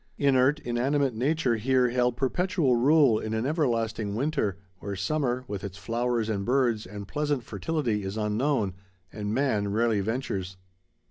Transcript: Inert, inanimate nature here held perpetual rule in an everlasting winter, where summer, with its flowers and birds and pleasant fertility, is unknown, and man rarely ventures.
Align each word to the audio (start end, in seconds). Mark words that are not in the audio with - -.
Inert, 0.17 0.59
inanimate 0.61 1.13
nature 1.13 1.57
here 1.57 1.89
held 1.89 2.17
perpetual 2.17 2.75
rule 2.75 3.19
in 3.19 3.35
an 3.35 3.45
everlasting 3.45 4.15
winter, 4.15 4.57
where 4.79 4.95
summer, 4.95 5.45
with 5.47 5.63
its 5.63 5.77
flowers 5.77 6.27
and 6.27 6.43
birds 6.43 6.87
and 6.87 7.07
pleasant 7.07 7.43
fertility, 7.43 8.01
is 8.01 8.17
unknown, 8.17 8.73
and 9.13 9.31
man 9.31 9.67
rarely 9.71 9.99
ventures. 9.99 10.57